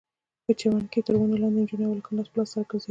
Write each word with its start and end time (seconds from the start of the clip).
په 0.45 0.51
چمن 0.59 0.83
کښې 0.91 1.01
تر 1.05 1.13
ونو 1.17 1.35
لاندې 1.41 1.59
نجونې 1.61 1.83
او 1.87 1.93
هلکان 1.95 2.15
لاس 2.17 2.27
په 2.31 2.37
لاس 2.39 2.49
سره 2.51 2.65
ګرځېدل. 2.69 2.79